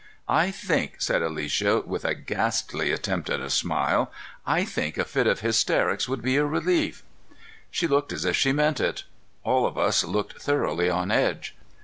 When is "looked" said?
7.87-8.11, 10.03-10.41